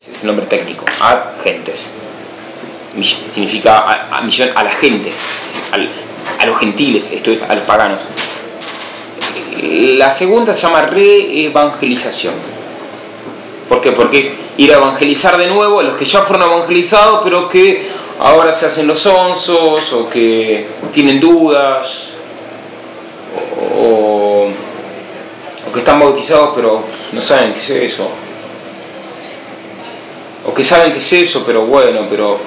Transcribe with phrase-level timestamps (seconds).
[0.00, 0.84] Es el nombre técnico.
[1.00, 1.90] Agentes.
[3.02, 5.26] Significa a, a misión a las gentes,
[6.40, 8.00] a los gentiles, esto es, a los paganos.
[9.98, 12.34] La segunda se llama reevangelización.
[13.68, 13.92] ¿Por qué?
[13.92, 17.86] Porque es ir a evangelizar de nuevo a los que ya fueron evangelizados, pero que
[18.20, 22.12] ahora se hacen los onzos o que tienen dudas
[23.78, 24.48] o
[25.72, 26.82] que están bautizados pero
[27.12, 28.08] no saben qué es eso.
[30.56, 32.38] Que saben qué es eso, pero bueno, pero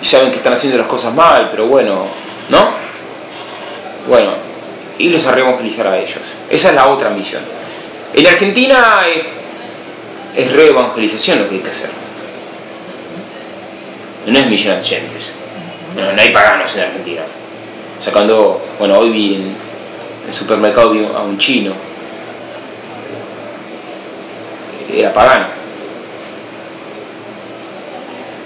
[0.00, 2.06] y saben que están haciendo las cosas mal, pero bueno,
[2.48, 2.70] ¿no?
[4.08, 4.30] Bueno,
[4.98, 6.20] y los a reevangelizar a ellos.
[6.48, 7.42] Esa es la otra misión.
[8.14, 11.90] En Argentina es, es reevangelización lo que hay que hacer.
[14.26, 15.34] No es misión a gentes.
[15.96, 17.22] No, no hay paganos en Argentina.
[18.00, 19.54] O sea, cuando, bueno, hoy vi en
[20.28, 21.72] el supermercado vi a un chino.
[24.92, 25.59] Era pagano.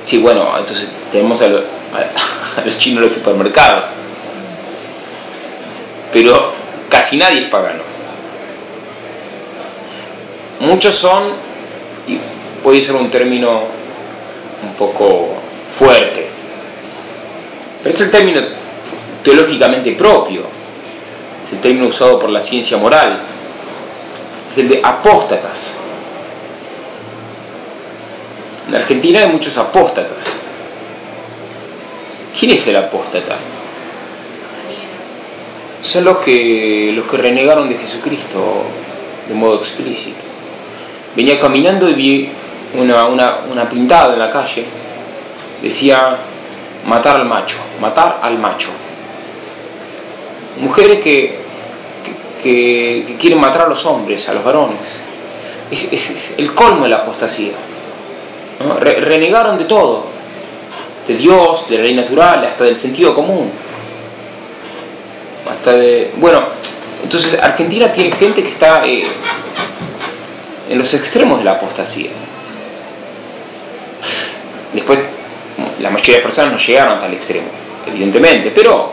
[0.06, 1.58] Sí, bueno, entonces tenemos a, lo,
[2.58, 3.84] a, a los chinos en los supermercados.
[6.12, 6.52] Pero
[6.88, 7.82] casi nadie es pagano.
[10.60, 11.24] Muchos son,
[12.06, 12.18] y
[12.62, 13.62] puede ser un término
[14.62, 15.28] un poco
[15.76, 16.26] fuerte,
[17.82, 18.40] pero es el término
[19.22, 20.42] teológicamente propio,
[21.44, 23.20] es el término usado por la ciencia moral,
[24.50, 25.80] es el de apóstatas.
[28.68, 30.24] En Argentina hay muchos apóstatas.
[32.38, 33.36] ¿Quién es el apóstata?
[35.82, 38.64] Son los que, los que renegaron de Jesucristo
[39.28, 40.20] de modo explícito.
[41.14, 42.28] Venía caminando y vi
[42.74, 44.64] una, una, una pintada en la calle.
[45.62, 46.16] Decía,
[46.86, 48.70] matar al macho, matar al macho.
[50.60, 51.38] Mujeres que,
[52.42, 54.78] que, quieren matar a los hombres, a los varones.
[55.70, 57.52] Es, es, es el colmo de la apostasía.
[58.80, 60.04] Renegaron de todo,
[61.06, 63.50] de Dios, de la ley natural, hasta del sentido común.
[65.50, 66.12] Hasta de.
[66.16, 66.42] Bueno,
[67.02, 69.04] entonces Argentina tiene gente que está eh,
[70.70, 72.10] en los extremos de la apostasía.
[74.72, 74.98] Después,
[75.80, 77.46] la mayoría de las personas no llegaron a tal extremo,
[77.86, 78.92] evidentemente, pero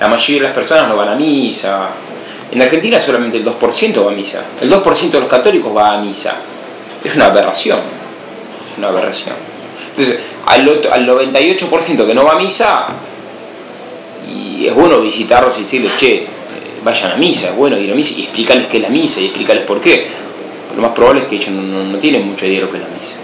[0.00, 1.88] la mayoría de las personas no van a misa.
[2.50, 4.42] En Argentina solamente el 2% va a misa.
[4.60, 6.34] El 2% de los católicos va a misa.
[7.02, 8.03] Es una aberración.
[8.78, 9.34] Una aberración.
[9.90, 12.86] Entonces, al, al 98% que no va a misa,
[14.28, 16.26] y es bueno visitarlos y decirles, che,
[16.84, 19.26] vayan a misa, es bueno ir a misa y explicarles qué es la misa y
[19.26, 20.06] explicarles por qué.
[20.76, 23.14] Lo más probable es que ellos no, tienen mucha idea de que es la misa.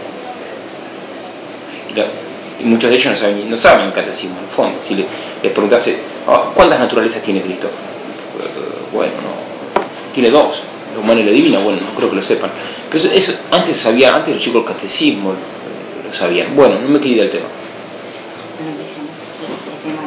[2.60, 4.80] Y, muchos de ellos no saben, no saben el catecismo, en el fondo.
[4.80, 5.04] Si le,
[5.42, 5.96] les preguntase,
[6.28, 7.68] oh, ¿cuántas naturalezas tiene Cristo?
[7.68, 9.82] Uh, bueno, no,
[10.14, 10.62] tiene dos,
[10.94, 12.50] la humana y la divina, bueno, no creo que lo sepan.
[12.90, 16.54] Pero eso, eso antes sabía, antes los chicos del catecismo lo, lo sabían.
[16.54, 17.46] Bueno, no me quería del tema.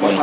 [0.01, 0.21] Bueno.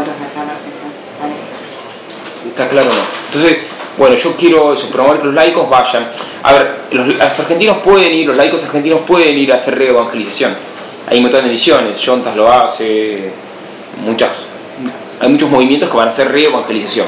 [2.48, 3.02] ¿Está claro no?
[3.26, 3.58] Entonces,
[3.98, 6.08] bueno, yo quiero eso, promover que los laicos vayan.
[6.42, 10.54] A ver, los, los, argentinos pueden ir, los laicos argentinos pueden ir a hacer reevangelización.
[11.08, 13.30] Hay un montón de misiones, Jontas lo hace,
[14.04, 14.30] muchas,
[15.20, 17.06] hay muchos movimientos que van a hacer reevangelización.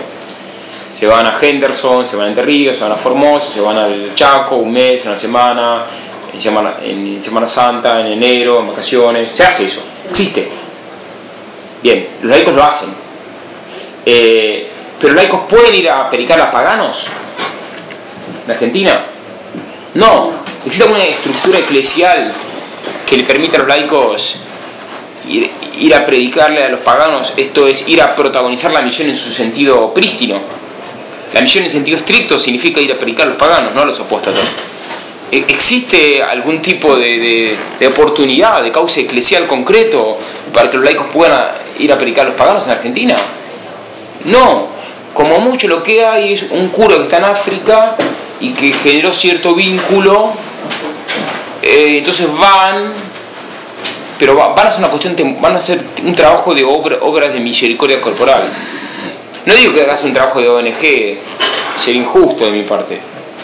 [0.92, 3.78] Se van a Henderson, se van a Entre Ríos, se van a Formosa, se van
[3.78, 5.84] al Chaco, un mes, una semana,
[6.32, 10.48] en Semana, en semana Santa, en enero, en vacaciones, se hace eso, existe.
[11.82, 12.91] Bien, los laicos lo hacen.
[14.04, 14.69] Eh,
[15.00, 17.06] pero laicos pueden ir a predicar a paganos
[18.44, 19.04] en Argentina.
[19.94, 20.32] No,
[20.64, 22.32] existe una estructura eclesial
[23.06, 24.36] que le permite a los laicos
[25.28, 29.18] ir, ir, a predicarle a los paganos, esto es ir a protagonizar la misión en
[29.18, 30.38] su sentido prístino.
[31.33, 33.99] La misión en sentido estricto significa ir a predicar a los paganos, no a los
[33.99, 34.45] apóstatas.
[35.31, 37.57] ¿Existe algún tipo de,
[37.89, 40.19] oportunidad, de causa eclesial concreto
[40.53, 43.17] para que los laicos puedan ir a predicar a los paganos en Argentina?
[44.27, 44.69] No,
[45.15, 47.97] como mucho lo que hay es un cura que está en África
[48.41, 50.34] y que generó cierto vínculo,
[51.63, 52.93] eh, entonces van,
[54.19, 57.33] pero va, van a hacer una cuestión, van a hacer un trabajo de obra, obras
[57.33, 58.43] de misericordia corporal.
[59.44, 61.18] No digo que hagas un trabajo de ONG,
[61.83, 62.98] sería injusto de mi parte,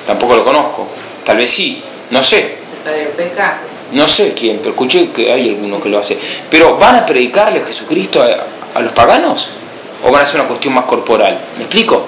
[0.07, 0.87] tampoco lo conozco,
[1.25, 2.39] tal vez sí, no sé.
[2.39, 3.61] ¿El padre Peca?
[3.93, 6.19] No sé quién, pero escuché que hay alguno que lo hace.
[6.51, 9.51] Pero ¿van a predicarle a Jesucristo a, los paganos?
[10.05, 11.39] ¿O van a ser una cuestión más corporal?
[11.57, 12.07] ¿Me explico?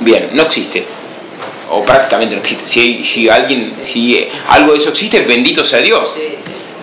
[0.00, 0.84] Bien, no existe.
[1.70, 2.66] O prácticamente no existe.
[2.66, 6.16] Si, si alguien, si algo de eso existe, bendito sea Dios.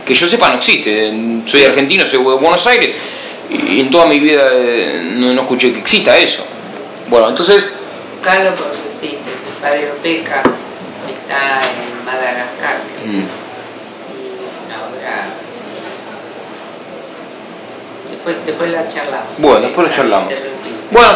[0.03, 1.13] Que yo sepa no existe.
[1.45, 2.95] Soy argentino, soy de Buenos Aires
[3.51, 6.45] y en toda mi vida eh, no, no escuché que exista eso.
[7.09, 7.69] Bueno, entonces...
[8.23, 10.43] Carlos porque existe, el padre Opeca
[11.07, 12.77] está en Madagascar.
[13.05, 13.41] Mm
[18.11, 19.39] Después, después la charlamos.
[19.39, 20.33] Bueno, después la charlamos.
[20.91, 21.09] Bueno,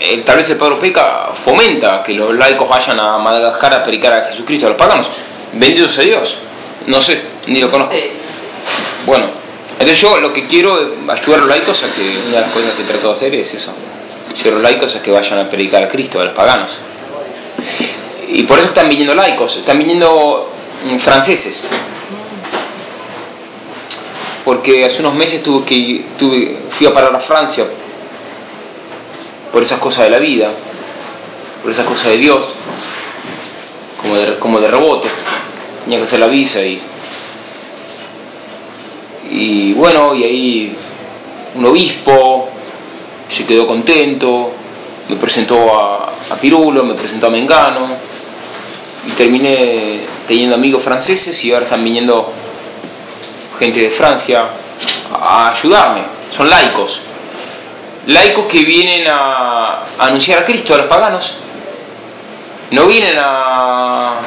[0.00, 4.12] eh, tal vez el Padre Peca fomenta que los laicos vayan a Madagascar a predicar
[4.12, 5.06] a Jesucristo a los paganos.
[5.52, 6.36] Bendito sea Dios.
[6.86, 7.94] No sé, ni lo conozco.
[9.06, 9.26] Bueno,
[9.78, 10.74] entonces yo lo que quiero
[11.08, 13.54] ayudar a los laicos a que una de las cosas que trato de hacer es
[13.54, 13.72] eso.
[14.32, 16.78] Ayudar a los laicos a que vayan a predicar a Cristo, a los paganos.
[18.28, 20.50] Y por eso están viniendo laicos, están viniendo
[20.84, 21.62] mm, franceses
[24.44, 27.66] porque hace unos meses tuve que tuve, fui a parar a Francia
[29.52, 30.50] por esas cosas de la vida,
[31.62, 32.52] por esas cosas de Dios,
[34.02, 35.08] como de, como de rebote.
[35.84, 36.80] Tenía que hacer la visa y,
[39.34, 40.76] y bueno, y ahí
[41.56, 42.48] un obispo
[43.28, 44.52] se quedó contento,
[45.08, 47.80] me presentó a, Pirulo, me presentó a Mengano
[49.08, 49.98] y terminé
[50.28, 52.32] teniendo amigos franceses y ahora están viniendo
[53.58, 54.44] gente de Francia,
[55.12, 56.02] a ayudarme.
[56.34, 57.02] Son laicos.
[58.06, 61.38] Laicos que vienen a, anunciar a Cristo a los paganos.
[62.70, 64.20] No vienen a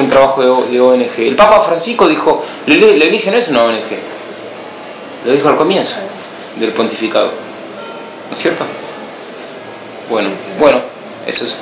[0.00, 1.18] un trabajo de, ONG.
[1.18, 3.98] El Papa Francisco dijo, la iglesia no es una ONG.
[5.24, 5.96] Lo dijo al comienzo
[6.56, 7.30] del pontificado.
[8.28, 8.64] ¿No es cierto?
[10.10, 10.80] Bueno, bueno,
[11.26, 11.58] eso es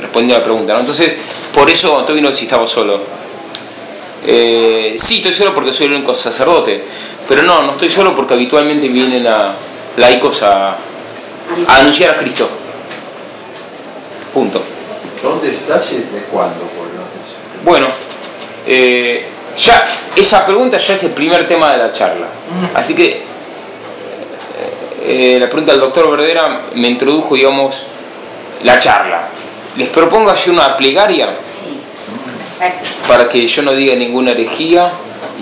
[0.00, 0.78] respondiendo a la pregunta.
[0.78, 1.14] Entonces,
[1.54, 3.00] por eso todavía no estaba solo.
[4.26, 6.84] Eh, sí, estoy solo porque soy el único sacerdote,
[7.28, 9.54] pero no, no estoy solo porque habitualmente vienen a
[9.96, 10.76] laicos a,
[11.68, 12.48] anunciar a Cristo.
[14.34, 14.60] Punto.
[15.22, 16.76] ¿Dónde estás y desde cuándo?
[17.66, 17.88] Bueno,
[18.64, 19.26] eh,
[19.58, 19.84] ya
[20.14, 22.28] esa pregunta ya es el primer tema de la charla.
[22.74, 23.20] Así que
[25.04, 27.82] eh, la pregunta del doctor Verdera me introdujo, digamos,
[28.62, 29.28] la charla.
[29.76, 31.28] Les propongo hacer una plegaria
[33.08, 34.92] para que yo no diga ninguna herejía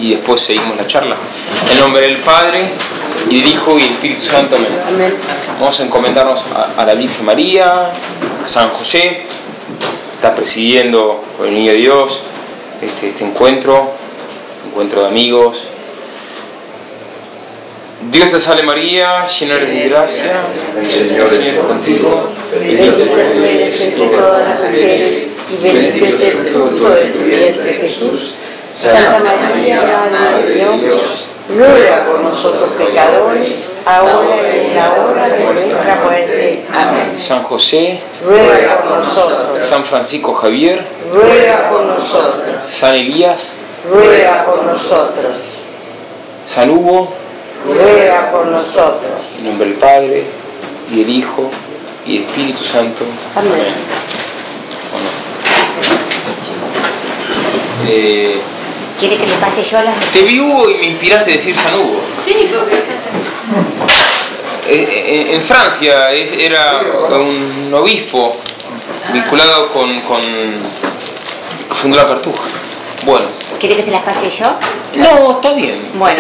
[0.01, 1.17] y después seguimos la charla.
[1.71, 2.71] En nombre del Padre
[3.29, 4.57] y del Hijo y del Espíritu Santo.
[4.57, 5.15] Amén.
[5.61, 6.43] Vamos a encomendarnos
[6.77, 7.93] a, la Virgen María,
[8.45, 9.27] a San José,
[10.25, 12.23] está presidiendo con el Niño de Dios
[12.81, 13.91] este, este encuentro,
[14.71, 15.65] encuentro de amigos.
[18.11, 20.33] Dios te salve María, llena eres de gracia,
[20.81, 26.89] el Señor es contigo, bendita eres entre todas las mujeres y bendito es el fruto
[26.89, 28.35] de tu vientre Jesús.
[28.71, 35.45] Santa María, Madre de Dios, ruega por nosotros pecadores, ahora y en la hora de
[35.45, 36.65] nuestra muerte.
[36.73, 37.19] Amén.
[37.19, 39.67] San José, ruega por nosotros.
[39.67, 40.81] San Francisco Javier,
[41.13, 42.57] ruega por nosotros.
[42.69, 43.55] San Elías,
[43.91, 45.61] ruega por nosotros.
[46.47, 47.13] San Hugo,
[47.67, 49.21] ruega por nosotros.
[49.39, 50.25] En nombre del Padre,
[50.91, 51.51] y del Hijo,
[52.07, 53.05] y del Espíritu Santo.
[53.37, 53.75] Amén.
[57.87, 58.41] Eh,
[58.99, 61.75] ¿Quiere que le pase yo la Te vi Hugo y me inspiraste a decir San
[61.75, 62.01] Hugo.
[62.25, 62.83] Sí, porque...
[64.67, 66.81] Eh, eh, en Francia era
[67.11, 68.35] un obispo
[69.13, 72.45] vinculado con, con que fundó la Cartuja.
[73.05, 73.27] Bueno.
[73.61, 74.55] ¿Quiere que te las pase yo?
[74.95, 75.91] No, está bien.
[75.95, 76.19] Bueno,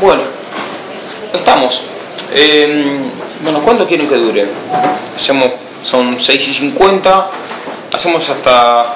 [0.00, 0.22] bueno.
[1.32, 1.82] Estamos.
[3.42, 4.48] bueno, ¿cuánto quieren que dure?
[5.14, 5.52] Hacemos,
[5.84, 7.30] son 6 y 50,
[7.92, 8.94] hacemos hasta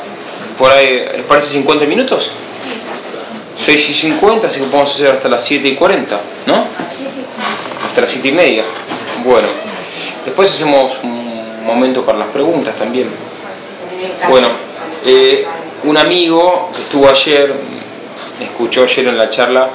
[0.59, 2.33] por ahí, ¿les parece 50 minutos?
[2.53, 3.65] Sí.
[3.65, 6.65] 6 y 50, así que podemos hacer hasta las 7 y 40, ¿no?
[7.95, 8.65] Hasta las 7 y media.
[9.25, 9.47] Bueno,
[10.25, 13.07] después hacemos un momento para las preguntas también.
[14.29, 14.49] Bueno,
[15.07, 15.47] eh,
[15.85, 17.55] un amigo que estuvo ayer,
[18.41, 19.69] me escuchó ayer en la charla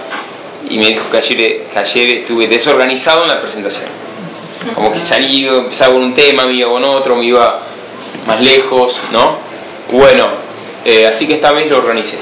[0.70, 3.88] y me dijo que ayer, que ayer estuve desorganizado en la presentación.
[4.76, 7.62] Como que salí, empezaba con un tema, me iba con otro, me iba
[8.28, 9.38] más lejos, ¿no?
[9.94, 10.28] Bueno,
[10.84, 12.18] eh, así que esta vez lo organicé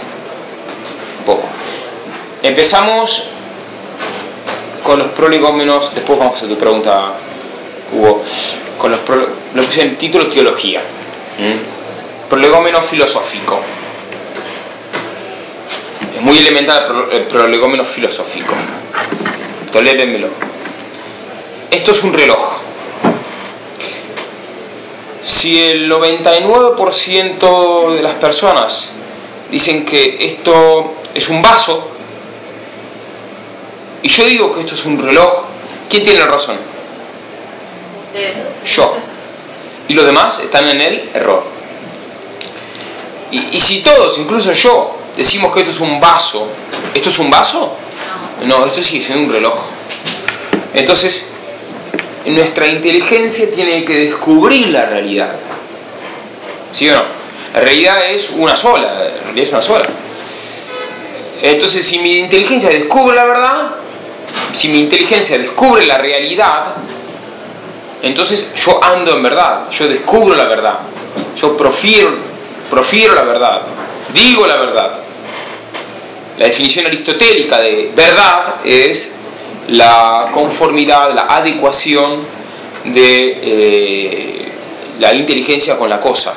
[1.21, 1.47] un poco.
[2.43, 3.26] Empezamos
[4.83, 7.13] con los prolegómenos, después vamos a tu pregunta,
[7.93, 8.23] Hugo,
[8.77, 8.99] con los
[9.53, 10.81] lo puse en título teología.
[12.29, 13.59] Prolegómeno filosófico.
[16.15, 18.53] Es muy elemental el prolegómeno filosófico.
[19.71, 20.27] Tolérenmelo.
[21.71, 22.67] Esto es un reloj
[25.27, 28.91] si el 99% de las personas
[29.51, 31.89] dicen que esto es un vaso
[34.03, 35.45] y yo digo que esto es un reloj,
[35.89, 36.57] ¿quién tiene la razón?
[38.65, 38.97] Yo.
[39.87, 41.43] Y los demás están en el error.
[43.31, 46.47] Y, y si todos, incluso yo, decimos que esto es un vaso,
[46.93, 47.75] ¿esto es un vaso?
[48.45, 49.57] No, esto sí es un reloj.
[50.73, 51.27] Entonces,
[52.25, 55.31] nuestra inteligencia tiene que descubrir la realidad.
[56.71, 57.03] ¿Sí o no?
[57.53, 59.85] La realidad es una sola, la realidad es una sola.
[61.41, 63.71] Entonces, si mi inteligencia descubre la verdad,
[64.51, 66.65] si mi inteligencia descubre la realidad,
[68.01, 70.79] entonces yo ando en verdad, yo descubro la verdad,
[71.35, 72.11] yo profiero,
[72.69, 73.61] profiero la verdad,
[74.13, 74.99] digo la verdad.
[76.37, 79.11] La definición aristotélica de verdad es
[79.69, 82.23] la conformidad, la adecuación
[82.85, 84.51] de eh,
[84.99, 86.35] la inteligencia con la cosa.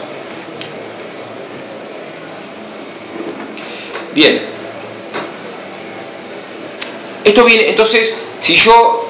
[4.15, 4.60] Bien.
[7.25, 9.07] Esto viene, entonces, si yo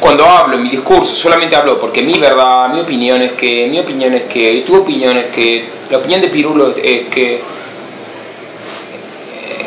[0.00, 3.78] cuando hablo en mi discurso solamente hablo porque mi verdad, mi opinión es que, mi
[3.78, 7.40] opinión es que, tu opinión es que, la opinión de Pirulo es que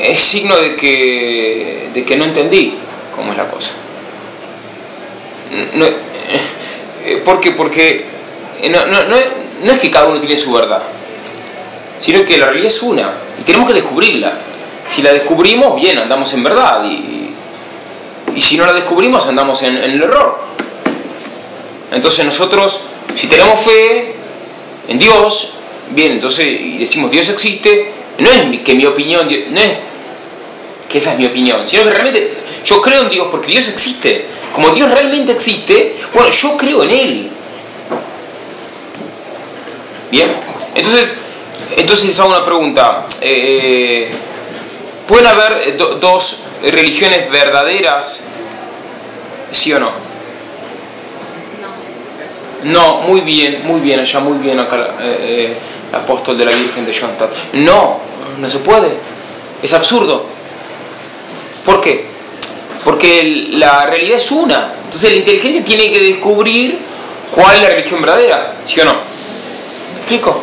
[0.01, 2.73] es signo de que, de que no entendí
[3.15, 3.71] cómo es la cosa.
[5.73, 5.85] No,
[7.05, 7.51] eh, ¿Por qué?
[7.51, 8.05] Porque
[8.69, 9.15] no, no, no,
[9.63, 10.81] no es que cada uno tiene su verdad,
[11.99, 14.33] sino que la realidad es una y tenemos que descubrirla.
[14.87, 17.24] Si la descubrimos, bien, andamos en verdad y,
[18.35, 20.37] y si no la descubrimos, andamos en, el error.
[21.91, 22.81] Entonces nosotros,
[23.15, 24.13] si tenemos fe
[24.87, 25.53] en Dios,
[25.91, 29.71] bien, entonces y decimos Dios existe, no es que mi opinión, no es
[30.89, 32.33] que esa es mi opinión, sino que realmente
[32.65, 34.25] yo creo en Dios porque Dios existe.
[34.53, 37.29] Como Dios realmente existe, bueno, yo creo en Él.
[40.11, 40.31] Bien,
[40.75, 41.13] entonces,
[41.75, 43.05] entonces hago una pregunta.
[43.21, 44.09] Eh,
[45.07, 48.23] ¿Pueden haber do, dos religiones verdaderas?
[49.51, 49.91] ¿Sí o no?
[52.63, 55.57] No, muy bien, muy bien, allá muy bien acá eh, eh,
[55.91, 57.31] el apóstol de la Virgen de Schoenstatt.
[57.53, 57.99] No,
[58.39, 58.89] no se puede.
[59.61, 60.25] Es absurdo.
[61.63, 62.05] ¿Por qué?
[62.83, 64.73] Porque la realidad es una.
[64.83, 66.79] Entonces la inteligencia tiene que descubrir
[67.31, 68.93] cuál es la religión verdadera, ¿sí o no?
[68.93, 70.41] ¿Me explico?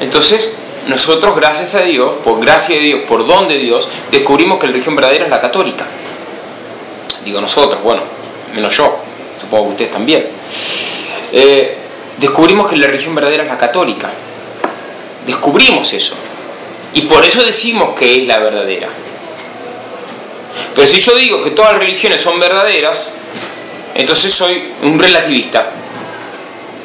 [0.00, 0.52] Entonces,
[0.88, 4.72] nosotros, gracias a Dios, por gracia de Dios, por don de Dios, descubrimos que la
[4.72, 5.86] religión verdadera es la católica.
[7.24, 8.02] Digo nosotros, bueno,
[8.54, 8.98] menos yo,
[9.38, 10.26] supongo que ustedes también.
[11.32, 11.76] Eh,
[12.18, 14.10] descubrimos que la religión verdadera es la católica.
[15.26, 16.16] Descubrimos eso.
[16.94, 18.88] Y por eso decimos que es la verdadera.
[20.74, 23.14] Pero si yo digo que todas las religiones son verdaderas,
[23.94, 25.70] entonces soy un relativista.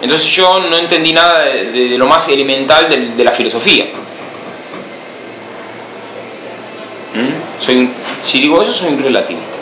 [0.02, 3.86] Entonces yo no entendí nada de, lo más elemental de, la filosofía.
[7.14, 7.64] ¿Mm?
[7.64, 7.90] Soy
[8.22, 9.58] si digo eso, soy un relativista.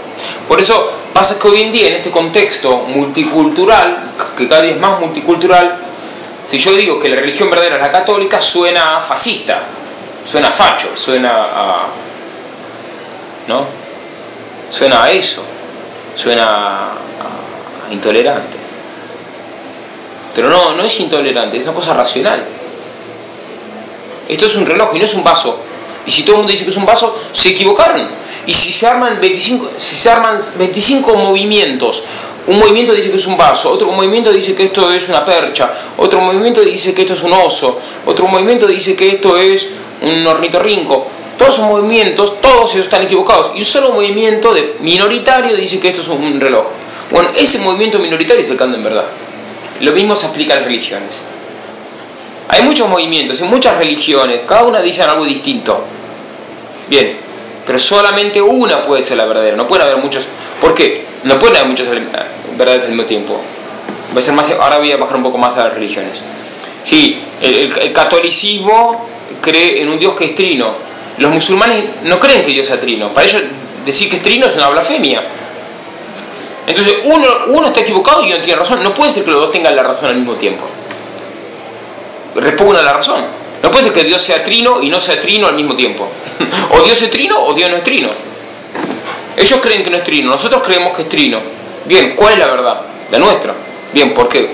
[0.47, 4.79] Por eso pasa que hoy en día, en este contexto multicultural, que cada día es
[4.79, 5.77] más multicultural,
[6.49, 9.63] si yo digo que la religión verdadera es la católica, suena fascista,
[10.25, 11.87] suena facho, suena a.
[13.47, 13.65] ¿no?
[14.69, 15.43] Suena a eso,
[16.15, 18.62] suena a, a intolerante.
[20.35, 22.43] Pero no, no es intolerante, es una cosa racional.
[24.27, 25.59] Esto es un reloj y no es un vaso.
[26.05, 28.07] Y si todo el mundo dice que es un vaso, se equivocaron.
[28.45, 32.03] Y si se arman 25, si se arman 25 movimientos,
[32.47, 35.73] un movimiento dice que es un vaso, otro movimiento dice que esto es una percha,
[35.97, 39.69] otro movimiento dice que esto es un oso, otro movimiento dice que esto es
[40.01, 41.07] un ornitorrinco.
[41.37, 43.51] Todos esos movimientos, todos ellos están equivocados.
[43.55, 46.65] Y un solo movimiento de minoritario dice que esto es un reloj.
[47.11, 49.05] Bueno, ese movimiento minoritario es el anda en verdad.
[49.83, 51.25] Lo mismo se aplica a las religiones.
[52.47, 55.83] Hay muchos movimientos y muchas religiones, cada una dice algo distinto.
[56.87, 57.17] Bien,
[57.65, 60.23] pero solamente una puede ser la verdadera, no pueden haber muchos.
[60.61, 61.03] ¿Por qué?
[61.25, 61.87] No pueden haber muchas
[62.57, 63.39] verdades al mismo tiempo.
[64.13, 66.23] Voy a ser más, ahora voy a bajar un poco más a las religiones.
[66.83, 69.05] Sí, el, el, el catolicismo
[69.41, 70.71] cree en un Dios que es trino.
[71.17, 73.09] Los musulmanes no creen que Dios sea trino.
[73.09, 73.41] Para ellos
[73.85, 75.23] decir que es trino es una blasfemia.
[76.65, 78.83] Entonces uno, uno está equivocado y uno tiene razón.
[78.83, 80.63] No puede ser que los dos tengan la razón al mismo tiempo.
[82.35, 83.23] Repugna la razón.
[83.61, 86.07] No puede ser que Dios sea trino y no sea trino al mismo tiempo.
[86.71, 88.09] o Dios es trino o Dios no es trino.
[89.37, 91.39] Ellos creen que no es trino, nosotros creemos que es trino.
[91.85, 92.81] Bien, ¿cuál es la verdad?
[93.11, 93.53] La nuestra.
[93.91, 94.49] Bien, ¿por qué?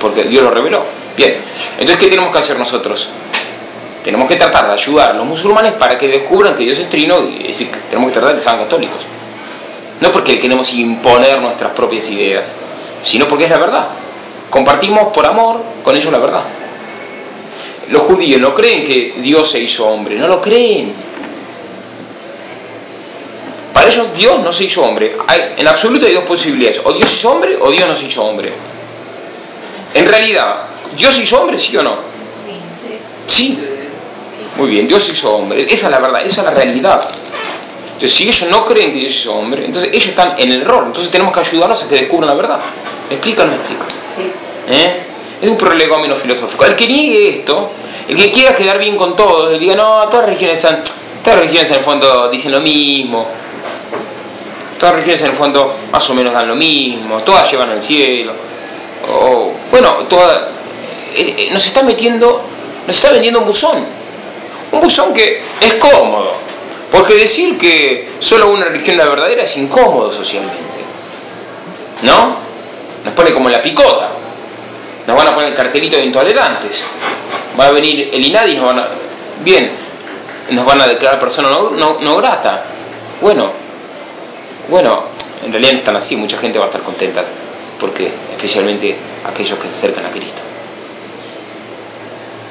[0.00, 0.82] Porque Dios lo reveló.
[1.16, 1.36] Bien,
[1.78, 3.10] entonces ¿qué tenemos que hacer nosotros?
[4.02, 7.22] Tenemos que tratar de ayudar a los musulmanes para que descubran que Dios es trino
[7.22, 7.54] y
[7.88, 9.00] tenemos que tratar de sean católicos.
[10.00, 12.56] No porque queremos imponer nuestras propias ideas,
[13.02, 13.86] sino porque es la verdad.
[14.50, 16.42] Compartimos por amor con ellos la verdad.
[17.90, 20.92] los judíos no creen que Dios se hizo hombre, no lo creen.
[23.72, 25.16] Para ellos Dios no se hizo hombre.
[25.26, 28.24] Hay, en absoluto hay dos posibilidades, o Dios hizo hombre o Dios no se hizo
[28.24, 28.52] hombre.
[29.92, 31.96] En realidad, ¿Dios se hizo hombre, sí o no?
[33.26, 33.58] Sí.
[34.56, 35.62] Muy bien, Dios se hizo hombre.
[35.68, 37.08] Esa es la verdad, esa es la realidad.
[37.94, 40.84] Entonces, si ellos no creen que Dios hizo hombre, entonces ellos están en el error.
[40.86, 42.58] Entonces tenemos que ayudarlos a que descubran la verdad.
[43.08, 43.84] ¿Me explica o no me explica?
[44.68, 44.92] ¿Eh?
[45.42, 46.64] Es un prolegómeno filosófico.
[46.64, 47.70] El que niegue esto,
[48.08, 50.78] el que quiera quedar bien con todos, el que diga, no, todas las religiones, son-
[51.22, 53.26] todas las religiones en el fondo dicen lo mismo,
[54.78, 57.80] todas las religiones en el fondo más o menos dan lo mismo, todas llevan al
[57.82, 58.32] cielo,
[59.12, 60.42] o, bueno, todas,
[61.14, 62.42] eh, eh, nos está metiendo,
[62.86, 63.84] nos está vendiendo un buzón,
[64.72, 66.34] un buzón que es cómodo,
[66.94, 70.62] porque decir que solo una religión la verdadera es incómodo socialmente,
[72.02, 72.36] ¿no?
[73.04, 74.10] Nos pone como la picota,
[75.04, 76.84] nos van a poner el cartelito de intolerantes,
[77.58, 78.88] va a venir el INADI y nos van a,
[79.42, 79.72] bien,
[80.50, 82.62] nos van a declarar persona no, no, no grata,
[83.20, 83.50] bueno,
[84.68, 85.02] bueno,
[85.44, 87.24] en realidad no están así, mucha gente va a estar contenta,
[87.80, 88.94] porque especialmente
[89.28, 90.40] aquellos que se acercan a Cristo.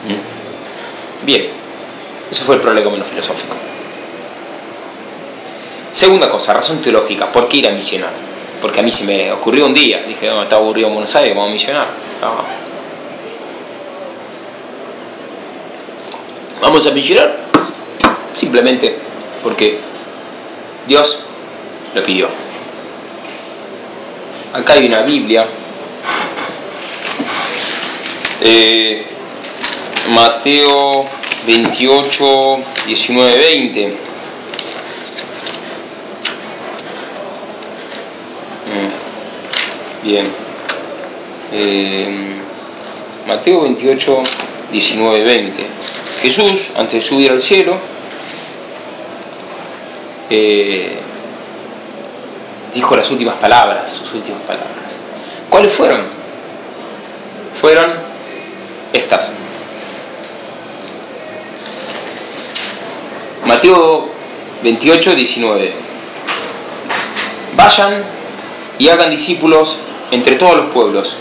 [0.06, 1.26] ¿Mm?
[1.26, 1.48] Bien,
[2.30, 3.56] eso fue el prolegómeno filosófico.
[5.94, 8.12] Segunda cosa, razón teológica, ¿por qué ir a misionar?
[8.62, 11.36] Porque a mí se me ocurrió un día, dije, no, está aburrido en Buenos Aires,
[11.36, 11.88] vamos a misionar.
[16.62, 17.38] Vamos a misionar
[18.36, 18.98] simplemente
[19.44, 19.78] porque
[20.88, 21.26] Dios
[21.94, 22.28] lo pidió.
[24.54, 25.48] Acá hay una Biblia.
[28.42, 29.06] Eh,
[30.10, 31.06] Mateo
[31.46, 33.88] 28, 19, 20.
[33.88, 33.94] Mm,
[40.04, 40.26] Bien.
[41.54, 42.36] Eh,
[43.26, 44.24] Mateo 28,
[44.72, 45.64] 19, 20.
[46.22, 47.78] Jesús, antes de subir al cielo,
[50.30, 50.98] eh,
[52.74, 54.70] dijo las últimas palabras, sus últimas palabras.
[55.50, 56.02] ¿Cuáles fueron?
[57.62, 57.94] Fueron
[58.92, 59.32] estas.
[63.46, 64.10] Mateo
[64.64, 65.74] 28, 19.
[67.56, 68.04] Vayan
[68.80, 69.78] y hagan discípulos
[70.14, 71.18] entre todos los pueblos.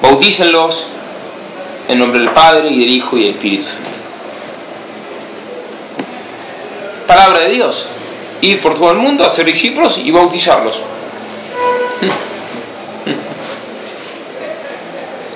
[0.00, 0.86] Bautícenlos
[1.88, 3.90] en nombre del Padre y del Hijo y del Espíritu Santo.
[7.06, 7.88] Palabra de Dios.
[8.40, 10.74] Ir por todo el mundo, hacer discípulos y bautizarlos.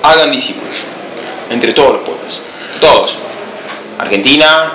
[0.03, 0.73] Hagan discípulos
[1.49, 2.41] entre todos los pueblos.
[2.79, 3.17] Todos.
[3.97, 4.73] Argentina,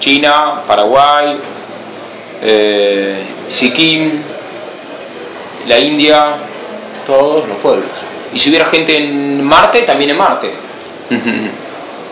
[0.00, 1.36] China, Paraguay,
[2.42, 4.22] eh, Sikkim,
[5.66, 6.36] la India,
[7.06, 7.88] todos los pueblos.
[8.32, 10.50] Y si hubiera gente en Marte, también en Marte.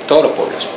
[0.08, 0.68] todos los pueblos.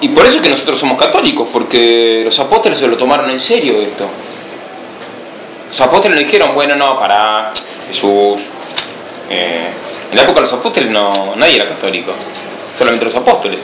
[0.00, 3.40] Y por eso es que nosotros somos católicos, porque los apóstoles se lo tomaron en
[3.40, 4.06] serio esto.
[5.68, 7.52] Los apóstoles no dijeron, bueno, no, para
[7.88, 8.40] Jesús.
[9.30, 9.66] Eh,
[10.10, 12.12] en la época de los apóstoles no, nadie era católico,
[12.72, 13.58] solamente los apóstoles,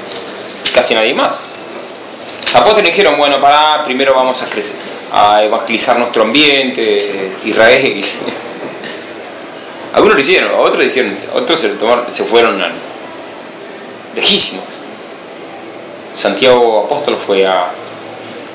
[0.75, 1.39] casi nadie más.
[2.45, 4.77] Los apóstoles dijeron, bueno, para, primero vamos a crecer,
[5.12, 8.05] a evangelizar nuestro ambiente, eh, Israel.
[9.94, 11.72] Algunos lo hicieron, otros dijeron, otros se,
[12.11, 12.72] se fueron a-
[14.14, 14.64] lejísimos.
[16.14, 17.66] Santiago Apóstol fue a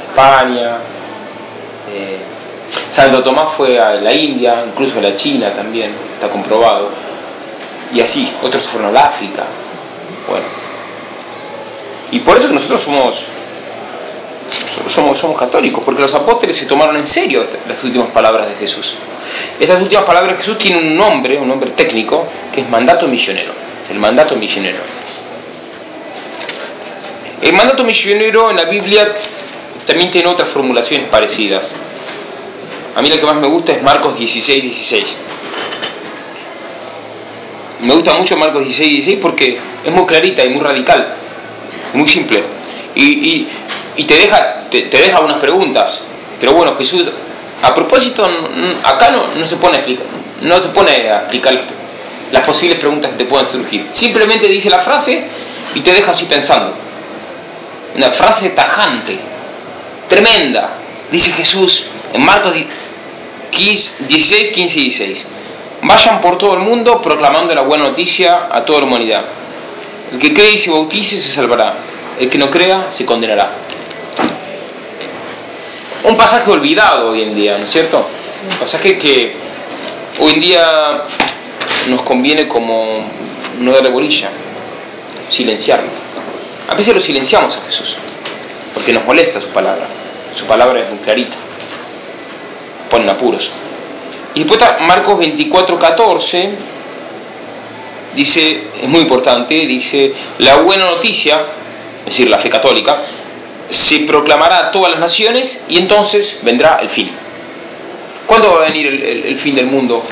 [0.10, 0.78] España,
[1.94, 2.18] eh,
[2.92, 6.90] Santo Tomás fue a la India, incluso a la China también, está comprobado.
[7.94, 9.44] Y así, otros fueron al África.
[10.28, 10.46] Bueno.
[12.12, 13.26] Y por eso nosotros somos,
[14.88, 18.96] somos, católicos, porque los apóstoles se tomaron en serio las últimas palabras de Jesús.
[19.60, 23.52] Estas últimas palabras de Jesús tienen un nombre, un nombre técnico, que es mandato misionero.
[23.84, 24.78] Es el mandato misionero.
[27.42, 29.14] El mandato misionero en la Biblia
[29.86, 31.72] también tiene otras formulaciones parecidas.
[32.96, 35.18] A mí la que más me gusta es Marcos 16, 16.
[37.82, 41.08] Me gusta mucho Marcos 16, 16 porque es muy clarita y muy radical,
[41.94, 42.42] muy simple.
[42.96, 43.48] Y-
[43.98, 46.04] y te, deja, te, te deja unas preguntas.
[46.40, 47.10] Pero bueno, Jesús,
[47.62, 48.28] a propósito,
[48.84, 50.06] acá no, no se pone a explicar,
[50.42, 51.60] no se pone a explicar
[52.32, 53.88] las, posibles preguntas que te puedan surgir.
[53.92, 55.26] Simplemente dice la frase
[55.74, 56.74] y te deja así pensando.
[57.96, 59.18] Una frase tajante,
[60.08, 60.70] tremenda.
[61.12, 62.54] Dice Jesús en Marcos
[63.52, 65.26] 16, 15 y 16.
[65.82, 69.24] Vayan por todo el mundo proclamando la buena noticia a toda la humanidad.
[70.14, 71.74] El que cree y se bautice se salvará.
[72.20, 73.50] El que no crea se condenará.
[76.08, 77.98] Un pasaje olvidado hoy en día, ¿no es cierto?
[77.98, 79.34] Un pasaje que
[80.22, 81.02] hoy en día
[81.90, 82.94] nos conviene como
[83.60, 84.30] no darle bolilla,
[85.30, 85.90] silenciarlo.
[86.70, 87.98] A veces lo silenciamos a Jesús,
[88.74, 89.86] porque nos molesta su palabra.
[90.34, 91.36] Su palabra es muy clarita,
[92.90, 93.52] ponen apuros.
[94.34, 96.50] Y después está Marcos 24, 14,
[98.16, 101.42] dice, es muy importante, dice, la buena noticia,
[102.00, 102.98] es decir, la fe católica,
[103.70, 107.12] se proclamará a todas las naciones y entonces vendrá el fin.
[108.26, 110.04] ¿Cuándo va a venir el, fin del mundo?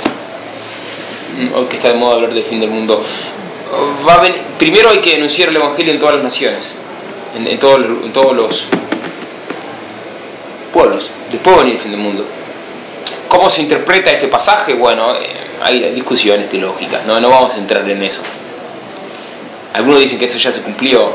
[1.40, 3.04] Mm, que está de moda hablar del fin del mundo.
[4.08, 6.76] Va a ven- primero hay que anunciar el Evangelio en todas las naciones,
[7.38, 8.66] en, en todos, los- en todos los
[10.74, 11.10] pueblos.
[11.32, 12.26] Después va a venir el fin del mundo.
[13.28, 14.74] ¿Cómo se interpreta este pasaje?
[14.76, 15.28] Bueno, eh,
[15.62, 17.20] hay discusiones teológicas, ¿no?
[17.20, 18.22] no vamos a entrar en eso.
[19.74, 21.14] Algunos dicen que eso ya se cumplió.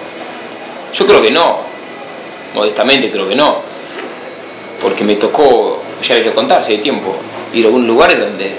[0.94, 1.69] Yo creo que no.
[2.54, 3.58] Modestamente creo que no.
[4.80, 7.14] Porque me tocó, ya les voy a contar, si hay tiempo,
[7.52, 8.50] ir a algunos lugares donde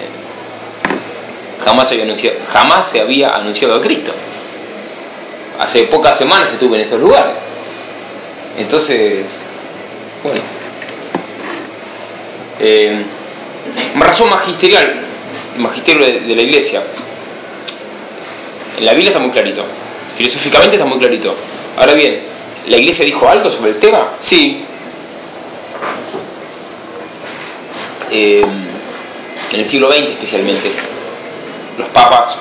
[1.64, 4.12] jamás se había anunciado, jamás se había anunciado a Cristo.
[5.60, 7.38] Hace pocas semanas estuve en esos lugares.
[8.58, 9.44] Entonces,
[10.24, 10.42] bueno.
[12.60, 13.02] Eh,
[13.96, 14.94] razón magisterial,
[15.58, 16.84] magisterio de la iglesia.
[18.78, 19.64] En la Biblia está muy clarito.
[20.18, 21.36] Filosóficamente está muy clarito.
[21.78, 22.31] Ahora bien,
[22.68, 24.12] ¿la iglesia dijo algo sobre el tema?
[24.20, 24.66] Sí.
[28.12, 28.46] Eh,
[29.52, 30.72] en el siglo XX especialmente.
[31.78, 32.38] Los papas